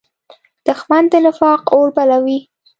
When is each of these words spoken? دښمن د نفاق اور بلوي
دښمن 0.65 1.03
د 1.11 1.13
نفاق 1.25 1.61
اور 1.75 1.87
بلوي 1.95 2.39